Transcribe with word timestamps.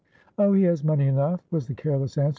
"Oh, 0.39 0.53
he 0.53 0.63
has 0.63 0.83
money 0.83 1.05
enough," 1.05 1.45
was 1.51 1.67
the 1.67 1.75
careless 1.75 2.17
answer. 2.17 2.29